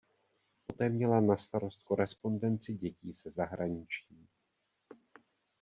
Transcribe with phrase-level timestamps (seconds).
[0.67, 4.27] Poté měla na starost korespondenci dětí se zahraničím.